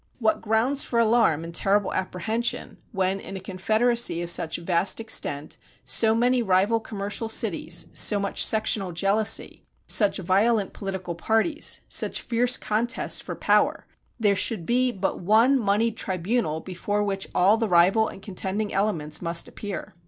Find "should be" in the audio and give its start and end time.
14.35-14.91